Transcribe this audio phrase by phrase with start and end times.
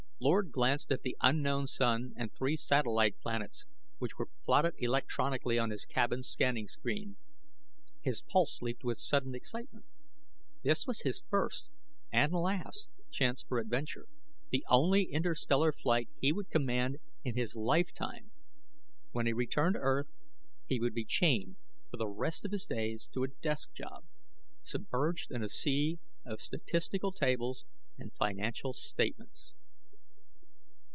[0.23, 3.65] Lord glanced at the unknown sun and three satellite planets
[3.97, 7.17] which were plotted electronically on his cabin scanning screen.
[8.01, 9.83] His pulse leaped with sudden excitement.
[10.61, 11.71] This was his first
[12.13, 14.05] and last chance for adventure,
[14.51, 18.29] the only interstellar flight he would command in his lifetime.
[19.13, 20.13] When he returned to earth,
[20.67, 21.55] he would be chained
[21.89, 24.05] for the rest of his days to a desk job,
[24.61, 27.65] submerged in a sea of statistical tables
[27.97, 29.55] and financial statements.